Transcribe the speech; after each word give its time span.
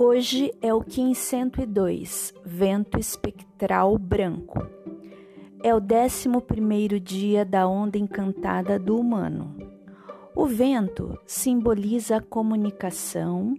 Hoje 0.00 0.54
é 0.62 0.72
o 0.72 0.80
Kim 0.80 1.12
102, 1.12 2.32
vento 2.44 3.00
espectral 3.00 3.98
branco. 3.98 4.64
É 5.60 5.74
o 5.74 5.80
décimo 5.80 6.40
primeiro 6.40 7.00
dia 7.00 7.44
da 7.44 7.66
onda 7.66 7.98
encantada 7.98 8.78
do 8.78 8.96
humano. 8.96 9.56
O 10.36 10.46
vento 10.46 11.18
simboliza 11.26 12.18
a 12.18 12.20
comunicação, 12.20 13.56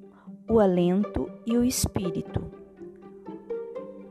o 0.49 0.61
alento 0.61 1.29
e 1.45 1.57
o 1.57 1.63
espírito. 1.65 2.49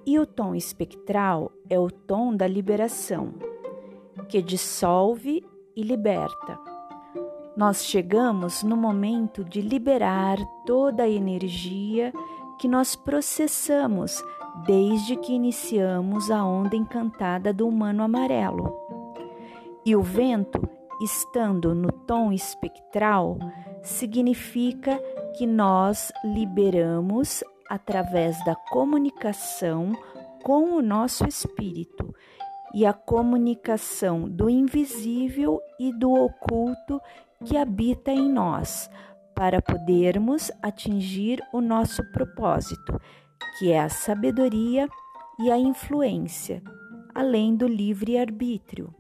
E 0.05 0.19
o 0.19 0.27
tom 0.27 0.55
espectral 0.55 1.51
é 1.67 1.81
o 1.81 1.91
tom 1.91 2.37
da 2.37 2.47
liberação, 2.47 3.33
que 4.29 4.43
dissolve 4.43 5.43
e 5.75 5.83
liberta. 5.83 6.78
Nós 7.59 7.85
chegamos 7.85 8.63
no 8.63 8.77
momento 8.77 9.43
de 9.43 9.61
liberar 9.61 10.39
toda 10.65 11.03
a 11.03 11.09
energia 11.09 12.13
que 12.57 12.69
nós 12.69 12.95
processamos 12.95 14.23
desde 14.65 15.17
que 15.17 15.33
iniciamos 15.33 16.31
a 16.31 16.45
onda 16.45 16.77
encantada 16.77 17.53
do 17.53 17.67
humano 17.67 18.05
amarelo. 18.05 18.73
E 19.85 19.97
o 19.97 20.01
vento, 20.01 20.69
estando 21.03 21.75
no 21.75 21.91
tom 21.91 22.31
espectral, 22.31 23.37
significa 23.83 24.97
que 25.37 25.45
nós 25.45 26.13
liberamos 26.25 27.43
através 27.69 28.39
da 28.45 28.55
comunicação 28.55 29.91
com 30.45 30.77
o 30.77 30.81
nosso 30.81 31.27
espírito 31.27 32.15
e 32.73 32.87
a 32.87 32.93
comunicação 32.93 34.29
do 34.29 34.49
invisível 34.49 35.61
e 35.81 35.93
do 35.93 36.13
oculto 36.13 37.01
que 37.45 37.57
habita 37.57 38.11
em 38.11 38.29
nós, 38.29 38.91
para 39.35 39.63
podermos 39.63 40.51
atingir 40.63 41.41
o 41.53 41.61
nosso 41.61 42.03
propósito, 42.11 43.01
que 43.59 43.71
é 43.71 43.81
a 43.81 43.89
sabedoria 43.89 44.89
e 45.39 45.51
a 45.51 45.57
influência, 45.57 46.63
além 47.15 47.55
do 47.55 47.67
livre-arbítrio. 47.69 48.93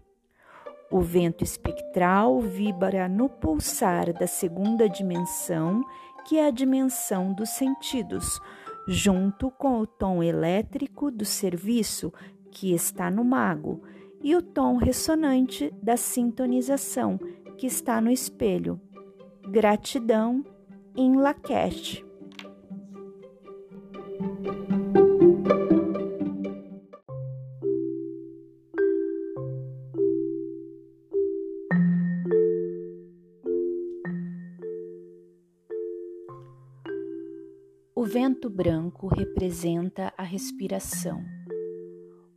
O 0.90 1.00
vento 1.00 1.42
espectral 1.44 2.40
vibra 2.40 3.08
no 3.08 3.28
pulsar 3.28 4.12
da 4.12 4.26
segunda 4.26 4.88
dimensão, 4.88 5.84
que 6.24 6.38
é 6.38 6.46
a 6.46 6.50
dimensão 6.50 7.32
dos 7.32 7.50
sentidos, 7.50 8.40
junto 8.86 9.50
com 9.50 9.80
o 9.80 9.86
tom 9.86 10.22
elétrico 10.22 11.10
do 11.10 11.24
serviço, 11.24 12.12
que 12.50 12.72
está 12.72 13.10
no 13.10 13.24
mago, 13.24 13.82
e 14.22 14.34
o 14.34 14.42
tom 14.42 14.76
ressonante 14.76 15.72
da 15.82 15.96
sintonização, 15.96 17.20
que 17.58 17.66
está 17.66 18.00
no 18.00 18.10
espelho. 18.10 18.80
Gratidão 19.50 20.44
em 20.96 21.16
Laquete. 21.16 22.06
O 37.92 38.04
vento 38.04 38.48
branco 38.48 39.08
representa 39.08 40.14
a 40.16 40.22
respiração. 40.22 41.24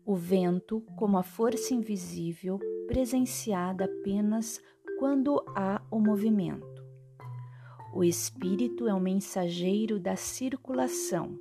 O 0.03 0.16
vento, 0.16 0.81
como 0.97 1.19
a 1.19 1.23
força 1.23 1.75
invisível, 1.75 2.59
presenciada 2.88 3.86
apenas 3.86 4.59
quando 5.02 5.44
há 5.55 5.81
o 5.89 5.99
movimento. 5.99 6.85
O 7.91 8.03
espírito 8.03 8.88
é 8.88 8.94
o 8.94 8.99
mensageiro 8.99 9.99
da 9.99 10.16
circulação, 10.16 11.39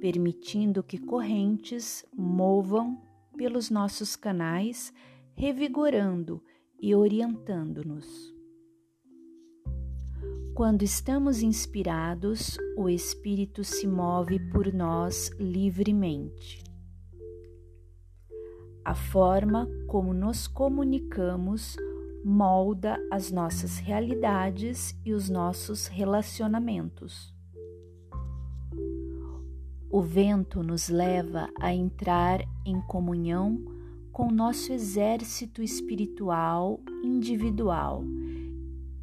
permitindo 0.00 0.82
que 0.82 0.96
correntes 0.96 2.02
movam 2.16 2.98
pelos 3.36 3.68
nossos 3.68 4.16
canais, 4.16 4.90
revigorando 5.34 6.42
e 6.80 6.94
orientando-nos. 6.94 8.34
Quando 10.54 10.80
estamos 10.80 11.42
inspirados, 11.42 12.56
o 12.74 12.88
espírito 12.88 13.62
se 13.62 13.86
move 13.86 14.38
por 14.50 14.72
nós 14.72 15.28
livremente. 15.38 16.64
A 18.82 18.94
forma 18.94 19.68
como 19.88 20.14
nos 20.14 20.46
comunicamos 20.46 21.76
molda 22.24 22.98
as 23.10 23.30
nossas 23.30 23.78
realidades 23.78 24.98
e 25.04 25.12
os 25.12 25.28
nossos 25.28 25.86
relacionamentos. 25.88 27.34
O 29.90 30.00
vento 30.00 30.62
nos 30.62 30.88
leva 30.88 31.50
a 31.60 31.72
entrar 31.72 32.40
em 32.64 32.80
comunhão 32.80 33.62
com 34.10 34.30
nosso 34.30 34.72
exército 34.72 35.62
espiritual 35.62 36.80
individual 37.02 38.02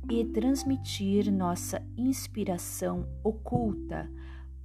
e 0.09 0.25
transmitir 0.25 1.31
nossa 1.31 1.81
inspiração 1.95 3.07
oculta 3.23 4.11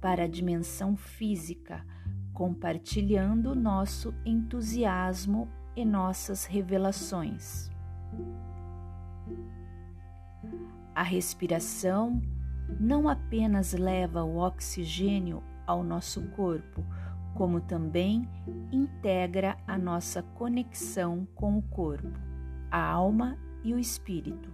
para 0.01 0.23
a 0.23 0.27
dimensão 0.27 0.97
física, 0.97 1.85
compartilhando 2.33 3.55
nosso 3.55 4.13
entusiasmo 4.25 5.47
e 5.75 5.85
nossas 5.85 6.45
revelações. 6.45 7.69
A 10.97 11.03
respiração 11.03 12.19
não 12.79 13.07
apenas 13.07 13.71
leva 13.71 14.23
o 14.23 14.37
oxigênio 14.37 15.43
ao 15.67 15.83
nosso 15.83 16.23
corpo, 16.29 16.83
como 17.35 17.61
também 17.61 18.27
integra 18.71 19.59
a 19.67 19.77
nossa 19.77 20.23
conexão 20.23 21.27
com 21.35 21.55
o 21.55 21.61
corpo, 21.61 22.19
a 22.71 22.81
alma 22.81 23.37
e 23.63 23.75
o 23.75 23.79
espírito. 23.79 24.49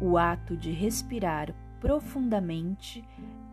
O 0.00 0.16
ato 0.16 0.56
de 0.56 0.70
respirar 0.70 1.52
profundamente 1.80 3.04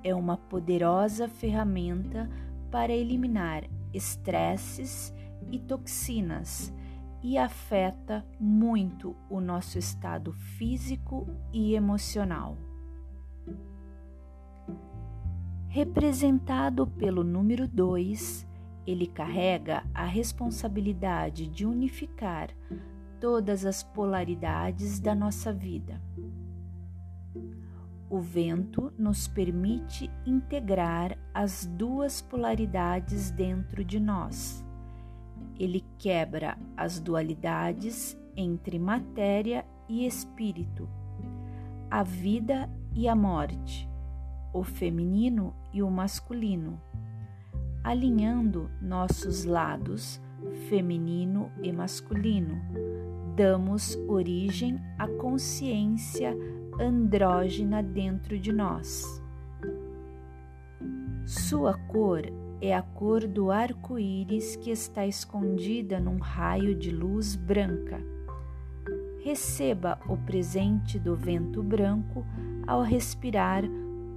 é 0.03 0.13
uma 0.13 0.37
poderosa 0.37 1.27
ferramenta 1.27 2.29
para 2.69 2.93
eliminar 2.93 3.63
estresses 3.91 5.11
e 5.51 5.57
toxinas 5.57 6.71
e 7.23 7.37
afeta 7.37 8.25
muito 8.37 9.15
o 9.29 9.39
nosso 9.39 9.79
estado 9.79 10.33
físico 10.33 11.25
e 11.53 11.73
emocional. 11.73 12.57
Representado 15.69 16.85
pelo 16.85 17.23
número 17.23 17.65
2, 17.67 18.45
ele 18.85 19.07
carrega 19.07 19.83
a 19.93 20.05
responsabilidade 20.05 21.47
de 21.47 21.65
unificar 21.65 22.49
todas 23.21 23.65
as 23.65 23.81
polaridades 23.81 24.99
da 24.99 25.15
nossa 25.15 25.53
vida. 25.53 26.01
O 28.09 28.19
vento 28.19 28.93
nos 28.97 29.27
permite 29.27 30.11
integrar 30.25 31.17
as 31.33 31.65
duas 31.65 32.21
polaridades 32.21 33.31
dentro 33.31 33.83
de 33.83 33.99
nós 33.99 34.62
ele 35.59 35.83
quebra 35.97 36.57
as 36.75 36.99
dualidades 36.99 38.17
entre 38.35 38.79
matéria 38.79 39.65
e 39.87 40.05
espírito, 40.05 40.89
a 41.89 42.03
vida 42.03 42.69
e 42.93 43.07
a 43.07 43.15
morte, 43.15 43.89
o 44.53 44.63
feminino 44.63 45.53
e 45.71 45.83
o 45.83 45.89
masculino, 45.89 46.81
alinhando 47.83 48.69
nossos 48.81 49.45
lados 49.45 50.21
feminino 50.67 51.51
e 51.61 51.71
masculino. 51.71 52.61
Damos 53.35 53.95
origem 54.07 54.79
à 54.97 55.07
consciência 55.07 56.35
andrógena 56.79 57.81
dentro 57.81 58.37
de 58.37 58.51
nós. 58.51 59.21
Sua 61.25 61.73
cor 61.87 62.21
é 62.65 62.73
a 62.73 62.81
cor 62.81 63.27
do 63.27 63.51
arco-íris 63.51 64.55
que 64.55 64.71
está 64.71 65.05
escondida 65.05 65.99
num 65.99 66.17
raio 66.17 66.73
de 66.73 66.91
luz 66.91 67.35
branca. 67.35 67.99
Receba 69.21 69.99
o 70.07 70.15
presente 70.15 70.97
do 70.97 71.13
vento 71.13 71.61
branco 71.61 72.25
ao 72.65 72.81
respirar 72.81 73.65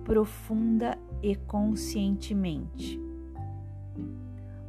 profunda 0.05 0.97
e 1.21 1.35
conscientemente. 1.35 3.01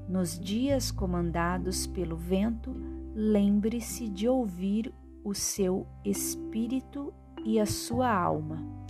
Nos 0.09 0.39
dias 0.39 0.89
comandados 0.89 1.85
pelo 1.85 2.17
vento, 2.17 2.73
lembre-se 3.13 4.09
de 4.09 4.27
ouvir 4.27 4.91
o 5.23 5.35
seu 5.35 5.85
espírito 6.03 7.13
e 7.45 7.59
a 7.59 7.65
sua 7.67 8.11
alma. 8.11 8.86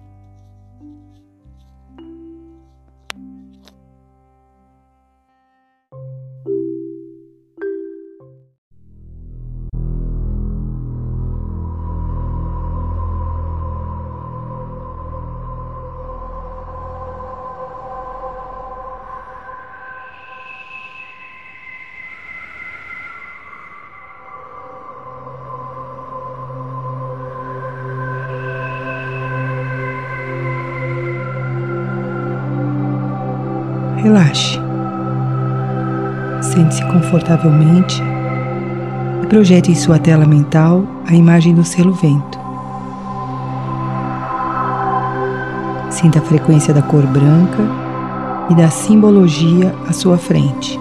Relaxe. 34.07 34.57
Sente-se 36.41 36.83
confortavelmente 36.85 38.01
e 39.21 39.27
projete 39.27 39.71
em 39.71 39.75
sua 39.75 39.99
tela 39.99 40.25
mental 40.25 40.83
a 41.05 41.13
imagem 41.13 41.53
do 41.53 41.63
selo 41.63 41.93
vento. 41.93 42.39
Sinta 45.89 46.19
a 46.19 46.21
frequência 46.21 46.73
da 46.73 46.81
cor 46.81 47.05
branca 47.07 47.63
e 48.49 48.55
da 48.55 48.69
simbologia 48.69 49.75
à 49.89 49.91
sua 49.91 50.17
frente. 50.17 50.79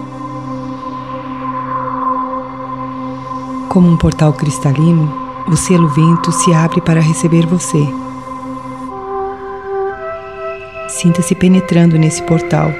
Como 3.67 3.89
um 3.89 3.97
portal 3.97 4.31
cristalino, 4.31 5.11
o 5.49 5.55
selo 5.57 5.89
vento 5.89 6.31
se 6.31 6.53
abre 6.53 6.79
para 6.79 7.01
receber 7.01 7.45
você. 7.45 7.85
Sinta-se 10.87 11.35
penetrando 11.35 11.97
nesse 11.97 12.23
portal, 12.23 12.71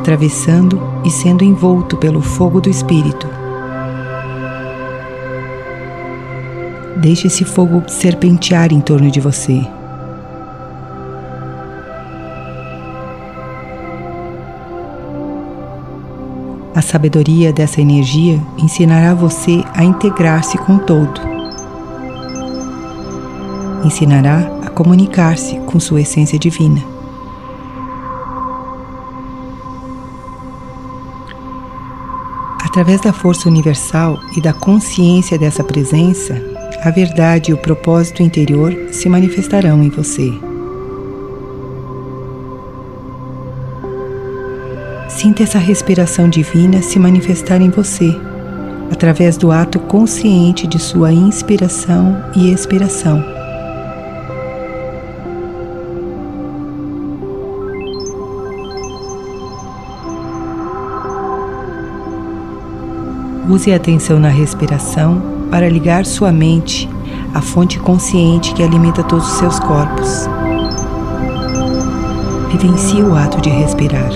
atravessando 0.00 0.80
e 1.04 1.10
sendo 1.10 1.44
envolto 1.44 1.96
pelo 1.96 2.22
fogo 2.22 2.60
do 2.60 2.70
Espírito. 2.70 3.28
Deixe 6.96 7.28
esse 7.28 7.44
fogo 7.44 7.82
serpentear 7.86 8.72
em 8.72 8.80
torno 8.80 9.10
de 9.10 9.20
você. 9.20 9.62
A 16.74 16.82
sabedoria 16.82 17.52
dessa 17.52 17.80
energia 17.80 18.40
ensinará 18.56 19.14
você 19.14 19.62
a 19.74 19.84
integrar-se 19.84 20.56
com 20.58 20.76
o 20.76 20.78
todo. 20.78 21.20
Ensinará 23.84 24.50
a 24.64 24.70
comunicar-se 24.70 25.56
com 25.60 25.78
sua 25.78 26.00
essência 26.00 26.38
divina. 26.38 26.99
Através 32.80 33.02
da 33.02 33.12
força 33.12 33.46
universal 33.46 34.18
e 34.34 34.40
da 34.40 34.54
consciência 34.54 35.38
dessa 35.38 35.62
presença, 35.62 36.42
a 36.82 36.90
verdade 36.90 37.50
e 37.50 37.54
o 37.54 37.58
propósito 37.58 38.22
interior 38.22 38.74
se 38.90 39.06
manifestarão 39.06 39.82
em 39.82 39.90
você. 39.90 40.32
Sinta 45.10 45.42
essa 45.42 45.58
respiração 45.58 46.26
divina 46.26 46.80
se 46.80 46.98
manifestar 46.98 47.60
em 47.60 47.68
você, 47.68 48.18
através 48.90 49.36
do 49.36 49.52
ato 49.52 49.78
consciente 49.78 50.66
de 50.66 50.78
sua 50.78 51.12
inspiração 51.12 52.16
e 52.34 52.50
expiração. 52.50 53.39
Use 63.50 63.72
a 63.72 63.76
atenção 63.76 64.20
na 64.20 64.28
respiração 64.28 65.20
para 65.50 65.68
ligar 65.68 66.06
sua 66.06 66.30
mente 66.30 66.88
à 67.34 67.42
fonte 67.42 67.78
consciente 67.78 68.54
que 68.54 68.62
alimenta 68.62 69.02
todos 69.02 69.26
os 69.26 69.38
seus 69.38 69.58
corpos. 69.58 70.26
Vivencie 72.50 73.02
o 73.02 73.14
ato 73.14 73.40
de 73.40 73.50
respirar 73.50 74.10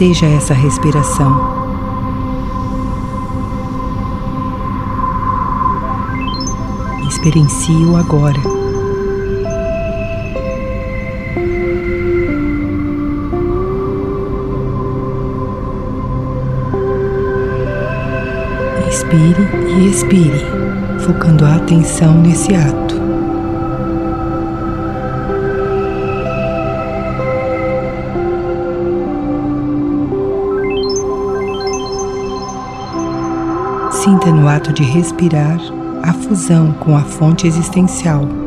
seja 0.00 0.24
essa 0.24 0.54
respiração. 0.54 1.30
Experiencie-o 7.06 7.96
agora. 7.96 8.69
Inspire 19.12 19.42
e 19.76 19.90
expire, 19.90 20.44
focando 21.00 21.44
a 21.44 21.56
atenção 21.56 22.22
nesse 22.22 22.54
ato. 22.54 22.94
Sinta 33.90 34.30
no 34.30 34.46
ato 34.46 34.72
de 34.72 34.84
respirar 34.84 35.58
a 36.04 36.12
fusão 36.12 36.72
com 36.74 36.96
a 36.96 37.02
fonte 37.02 37.48
existencial. 37.48 38.39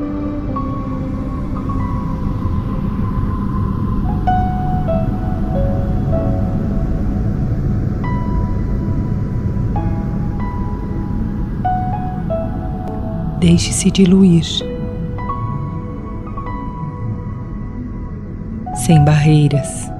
Deixe-se 13.43 13.91
diluir. 13.91 14.45
Sem 18.85 19.03
barreiras. 19.03 19.91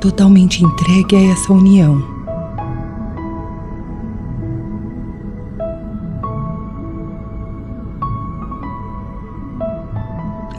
totalmente 0.00 0.64
entregue 0.64 1.16
a 1.16 1.32
essa 1.32 1.52
união. 1.52 2.02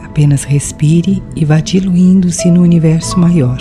Apenas 0.04 0.44
respire 0.44 1.22
e 1.34 1.44
vá 1.44 1.60
diluindo-se 1.60 2.50
no 2.50 2.62
universo 2.62 3.18
maior. 3.18 3.58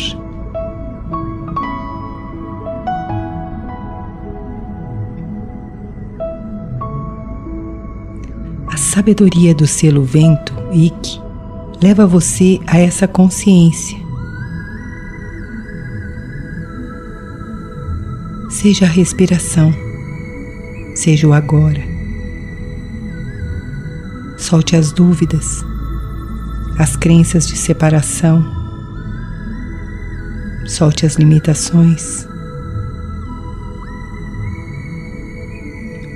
Sabedoria 8.99 9.56
do 9.56 9.65
selo 9.65 10.03
vento, 10.03 10.53
Ik, 10.73 11.21
leva 11.81 12.06
você 12.06 12.59
a 12.68 12.79
essa 12.79 13.07
consciência. 13.07 13.97
Seja 18.49 18.83
a 18.83 18.89
respiração, 18.89 19.73
seja 20.95 21.25
o 21.29 21.31
agora. 21.31 21.81
Solte 24.37 24.75
as 24.75 24.91
dúvidas, 24.91 25.63
as 26.77 26.97
crenças 26.97 27.47
de 27.47 27.56
separação, 27.56 28.45
solte 30.65 31.06
as 31.06 31.15
limitações, 31.15 32.27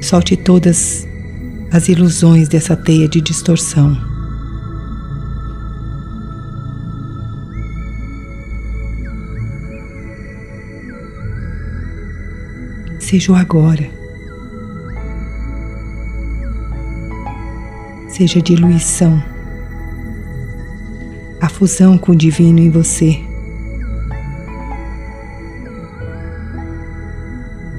solte 0.01 0.35
todas 0.35 1.12
as 1.73 1.89
ilusões 1.89 2.47
dessa 2.47 2.77
teia 2.77 3.09
de 3.09 3.19
distorção. 3.19 4.13
seja 13.13 13.31
o 13.31 13.35
agora. 13.35 13.87
Seja 18.07 18.39
a 18.39 18.41
diluição, 18.41 19.23
a 21.39 21.47
fusão 21.47 21.95
com 21.95 22.11
o 22.11 22.15
divino 22.15 22.59
em 22.59 22.71
você. 22.71 23.19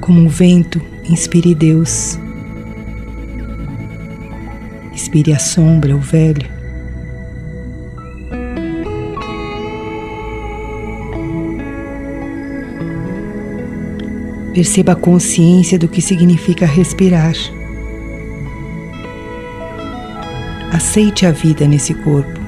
Como 0.00 0.20
um 0.20 0.28
vento, 0.28 0.80
inspire 1.08 1.52
Deus. 1.52 2.23
Inspire 5.14 5.32
a 5.32 5.38
sombra, 5.38 5.94
o 5.94 6.00
velho. 6.00 6.50
Perceba 14.52 14.90
a 14.90 14.96
consciência 14.96 15.78
do 15.78 15.86
que 15.86 16.02
significa 16.02 16.66
respirar. 16.66 17.32
Aceite 20.72 21.24
a 21.24 21.30
vida 21.30 21.64
nesse 21.68 21.94
corpo. 21.94 22.40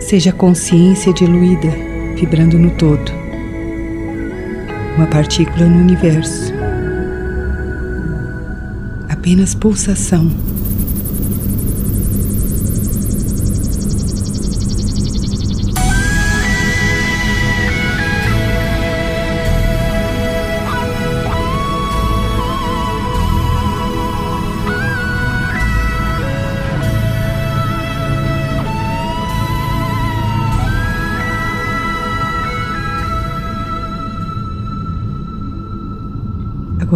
Seja 0.00 0.32
consciência 0.32 1.12
diluída, 1.12 1.70
vibrando 2.16 2.58
no 2.58 2.72
todo. 2.72 3.21
Uma 4.96 5.06
partícula 5.06 5.66
no 5.66 5.78
universo. 5.78 6.52
Apenas 9.08 9.54
pulsação. 9.54 10.30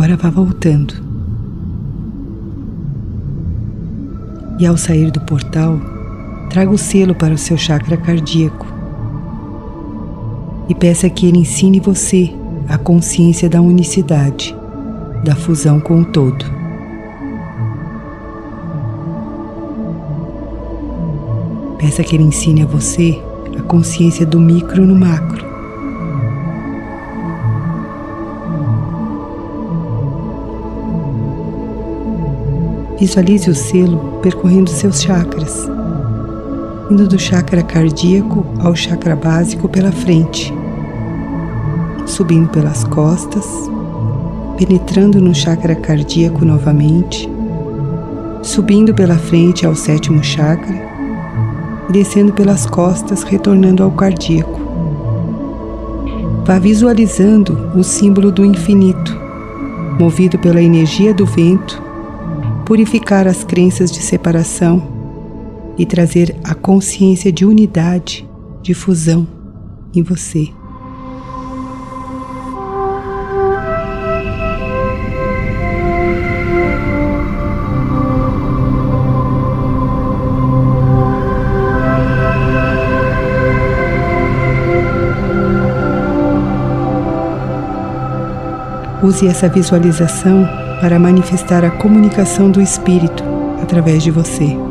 Agora 0.06 0.22
vá 0.22 0.30
voltando. 0.30 0.94
E 4.56 4.64
ao 4.64 4.76
sair 4.76 5.10
do 5.10 5.20
portal, 5.20 5.80
traga 6.48 6.70
o 6.70 6.78
selo 6.78 7.12
para 7.12 7.34
o 7.34 7.38
seu 7.38 7.58
chakra 7.58 7.96
cardíaco 7.96 8.68
e 10.68 10.76
peça 10.76 11.10
que 11.10 11.26
ele 11.26 11.38
ensine 11.38 11.80
você 11.80 12.32
a 12.68 12.78
consciência 12.78 13.48
da 13.48 13.60
unicidade, 13.60 14.56
da 15.24 15.34
fusão 15.34 15.80
com 15.80 16.02
o 16.02 16.04
todo. 16.04 16.44
Peça 21.78 22.04
que 22.04 22.14
ele 22.14 22.22
ensine 22.22 22.62
a 22.62 22.66
você 22.66 23.20
a 23.58 23.62
consciência 23.62 24.24
do 24.24 24.38
micro 24.38 24.86
no 24.86 24.94
macro. 24.94 25.45
Visualize 32.98 33.50
o 33.50 33.54
selo 33.54 34.18
percorrendo 34.22 34.70
seus 34.70 35.00
chakras 35.02 35.68
indo 36.90 37.08
do 37.08 37.18
chakra 37.18 37.62
cardíaco 37.62 38.46
ao 38.60 38.74
chakra 38.76 39.16
básico 39.16 39.68
pela 39.68 39.90
frente, 39.90 40.54
subindo 42.06 42.48
pelas 42.48 42.84
costas, 42.84 43.44
penetrando 44.56 45.20
no 45.20 45.34
chakra 45.34 45.74
cardíaco 45.74 46.44
novamente, 46.44 47.28
subindo 48.40 48.94
pela 48.94 49.16
frente 49.16 49.66
ao 49.66 49.74
sétimo 49.74 50.22
chakra 50.22 50.86
descendo 51.88 52.32
pelas 52.32 52.66
costas, 52.66 53.22
retornando 53.22 53.82
ao 53.82 53.90
cardíaco. 53.90 54.60
Vá 56.44 56.58
visualizando 56.58 57.70
o 57.74 57.82
símbolo 57.82 58.30
do 58.30 58.44
infinito, 58.44 59.18
movido 59.98 60.38
pela 60.38 60.62
energia 60.62 61.12
do 61.12 61.26
vento, 61.26 61.82
purificar 62.66 63.28
as 63.28 63.44
crenças 63.44 63.92
de 63.92 64.02
separação 64.02 64.82
e 65.78 65.86
trazer 65.86 66.34
a 66.42 66.52
consciência 66.52 67.30
de 67.30 67.44
unidade, 67.44 68.28
de 68.60 68.74
fusão 68.74 69.26
em 69.94 70.02
você. 70.02 70.48
Use 89.04 89.28
essa 89.28 89.48
visualização 89.48 90.65
para 90.80 90.98
manifestar 90.98 91.64
a 91.64 91.70
comunicação 91.70 92.50
do 92.50 92.60
Espírito 92.60 93.24
através 93.62 94.02
de 94.02 94.10
você. 94.10 94.65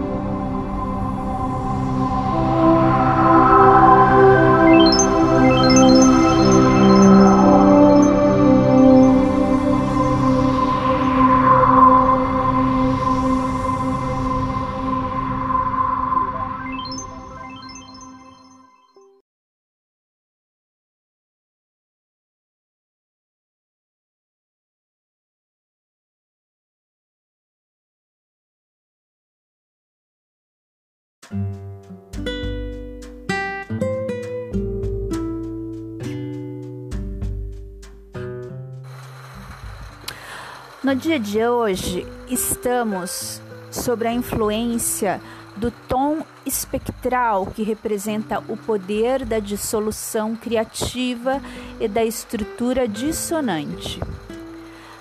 No 40.85 40.95
dia 40.95 41.19
de 41.19 41.43
hoje, 41.43 42.05
estamos 42.29 43.41
sobre 43.71 44.07
a 44.07 44.13
influência 44.13 45.19
do 45.57 45.71
tom 45.71 46.21
espectral 46.45 47.47
que 47.47 47.63
representa 47.63 48.37
o 48.47 48.55
poder 48.55 49.25
da 49.25 49.39
dissolução 49.39 50.35
criativa 50.35 51.41
e 51.79 51.87
da 51.87 52.05
estrutura 52.05 52.87
dissonante. 52.87 53.99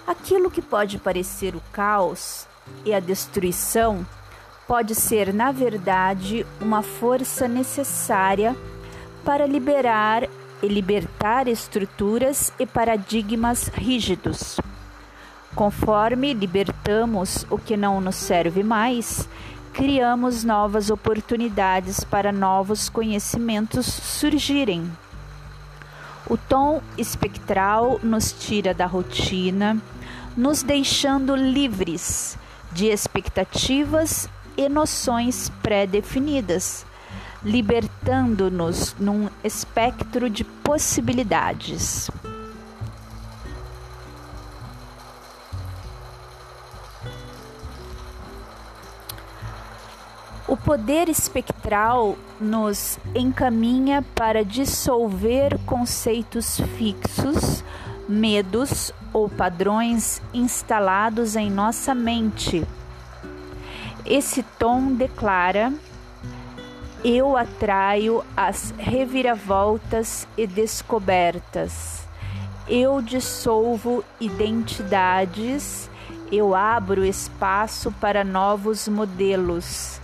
Aquilo 0.07 0.51
que 0.51 0.63
pode 0.63 0.97
parecer 0.97 1.55
o 1.55 1.61
caos 1.71 2.47
e 2.83 2.95
a 2.95 2.99
destruição 2.99 4.07
pode 4.67 4.95
ser, 4.95 5.35
na 5.35 5.53
verdade, 5.53 6.47
uma 6.63 6.81
força 6.81 7.47
necessária 7.47 8.57
para 9.23 9.47
liberar 9.47 10.27
e 10.63 10.67
libertar 10.67 11.47
estruturas 11.47 12.55
e 12.59 12.65
paradigmas 12.65 13.69
rígidos. 13.69 14.57
Conforme 15.55 16.35
libertamos 16.35 17.47
o 17.49 17.57
que 17.57 17.77
não 17.77 18.01
nos 18.01 18.17
serve 18.17 18.65
mais, 18.65 19.29
criamos 19.73 20.43
novas 20.43 20.91
oportunidades 20.91 22.03
para 22.03 22.33
novos 22.33 22.89
conhecimentos 22.89 23.87
surgirem. 23.87 24.91
O 26.29 26.37
tom 26.37 26.83
espectral 26.99 28.01
nos 28.03 28.33
tira 28.33 28.75
da 28.75 28.87
rotina, 28.87 29.81
nos 30.37 30.65
deixando 30.65 31.37
livres 31.37 32.37
de 32.73 32.87
expectativas 32.87 34.29
e 34.57 34.69
noções 34.69 35.53
pré-definidas, 35.63 36.85
libertando-nos 37.45 38.97
num 38.99 39.29
espectro 39.45 40.29
de 40.29 40.43
possibilidades. 40.43 42.11
O 50.47 50.59
poder 50.59 51.09
espectral 51.09 52.19
nos 52.39 52.99
encaminha 53.15 54.05
para 54.15 54.45
dissolver 54.45 55.59
conceitos 55.65 56.61
fixos, 56.77 57.65
medos 58.07 58.93
ou 59.11 59.27
padrões 59.27 60.21
instalados 60.35 61.35
em 61.35 61.51
nossa 61.51 61.95
mente. 61.95 62.63
Esse 64.05 64.43
tom 64.59 64.93
declara: 64.93 65.73
Eu 67.03 67.39
atraio 67.39 68.23
as 68.37 68.75
reviravoltas 68.77 70.29
e 70.37 70.47
descobertas. 70.47 72.07
Eu 72.69 73.01
dissolvo 73.01 74.05
identidades. 74.21 75.89
Eu 76.31 76.55
abro 76.55 77.03
espaço 77.03 77.91
para 77.93 78.23
novos 78.23 78.89
modelos 78.89 80.04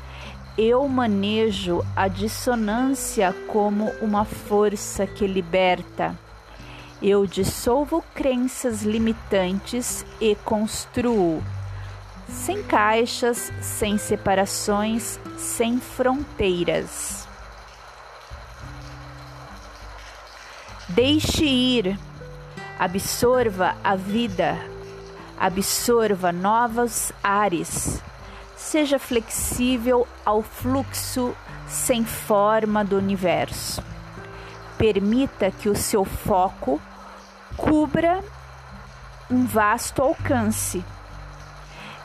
eu 0.59 0.87
manejo 0.88 1.85
a 1.95 2.09
dissonância 2.09 3.35
como 3.47 3.90
uma 4.02 4.25
força 4.25 5.07
que 5.07 5.26
liberta. 5.26 6.19
Eu 7.02 7.26
dissolvo 7.26 8.04
crenças 8.14 8.83
limitantes 8.83 10.04
e 10.21 10.35
construo. 10.35 11.42
Sem 12.28 12.62
caixas, 12.62 13.52
sem 13.61 13.97
separações, 13.97 15.19
sem 15.37 15.80
fronteiras. 15.80 17.26
Deixe 20.88 21.45
ir, 21.45 21.99
absorva 22.78 23.76
a 23.83 23.97
vida, 23.97 24.59
absorva 25.38 26.33
novos 26.33 27.12
ares 27.23 28.02
Seja 28.61 28.99
flexível 28.99 30.07
ao 30.25 30.43
fluxo 30.43 31.35
sem 31.67 32.05
forma 32.05 32.85
do 32.85 32.99
universo. 32.99 33.83
Permita 34.76 35.50
que 35.50 35.71
o 35.71 35.75
seu 35.75 36.05
foco 36.05 36.81
cubra 37.57 38.23
um 39.31 39.47
vasto 39.47 40.02
alcance. 40.02 40.85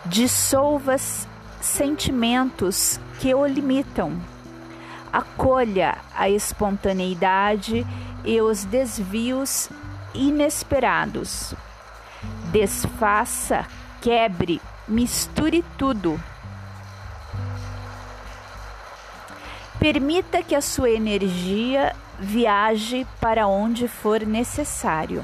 Dissolva 0.05 0.95
sentimentos 1.59 3.01
que 3.19 3.35
o 3.35 3.45
limitam. 3.45 4.17
Acolha 5.11 5.97
a 6.15 6.29
espontaneidade 6.29 7.85
e 8.23 8.41
os 8.41 8.63
desvios 8.63 9.69
inesperados. 10.13 11.53
Desfaça, 12.51 13.67
quebre, 14.01 14.61
misture 14.87 15.63
tudo. 15.77 16.17
Permita 19.85 20.41
que 20.41 20.55
a 20.55 20.61
sua 20.61 20.89
energia 20.89 21.95
viaje 22.19 23.05
para 23.21 23.45
onde 23.45 23.87
for 23.87 24.21
necessário. 24.21 25.23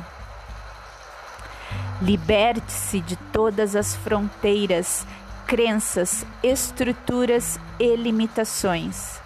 Liberte-se 2.00 3.02
de 3.02 3.16
todas 3.34 3.76
as 3.76 3.96
fronteiras, 3.96 5.04
crenças, 5.48 6.24
estruturas 6.44 7.60
e 7.80 7.96
limitações. 7.96 9.20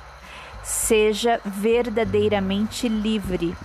Seja 0.64 1.42
verdadeiramente 1.44 2.88
livre. 2.88 3.58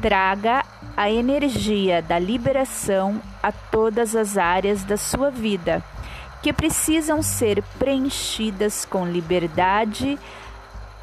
Traga 0.00 0.64
a 0.96 1.10
energia 1.10 2.00
da 2.00 2.20
liberação 2.20 3.20
a 3.42 3.50
todas 3.50 4.14
as 4.14 4.38
áreas 4.38 4.84
da 4.84 4.96
sua 4.96 5.32
vida 5.32 5.82
que 6.46 6.52
precisam 6.52 7.22
ser 7.22 7.60
preenchidas 7.76 8.84
com 8.84 9.04
liberdade. 9.04 10.16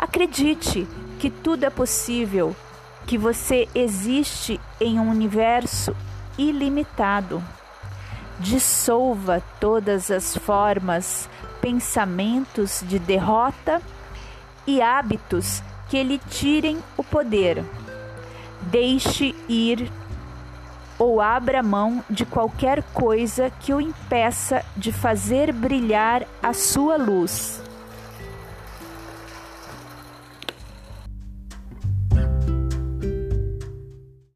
Acredite 0.03 0.85
que 1.17 1.29
tudo 1.29 1.63
é 1.63 1.69
possível, 1.69 2.53
que 3.07 3.17
você 3.17 3.69
existe 3.73 4.59
em 4.77 4.99
um 4.99 5.09
universo 5.09 5.95
ilimitado. 6.37 7.41
Dissolva 8.37 9.41
todas 9.61 10.11
as 10.11 10.35
formas, 10.35 11.29
pensamentos 11.61 12.83
de 12.85 12.99
derrota 12.99 13.81
e 14.67 14.81
hábitos 14.81 15.63
que 15.87 16.03
lhe 16.03 16.17
tirem 16.17 16.79
o 16.97 17.03
poder. 17.03 17.63
Deixe 18.63 19.33
ir 19.47 19.89
ou 20.99 21.21
abra 21.21 21.63
mão 21.63 22.03
de 22.09 22.25
qualquer 22.25 22.83
coisa 22.93 23.49
que 23.61 23.73
o 23.73 23.79
impeça 23.79 24.65
de 24.75 24.91
fazer 24.91 25.53
brilhar 25.53 26.27
a 26.41 26.51
sua 26.51 26.97
luz. 26.97 27.63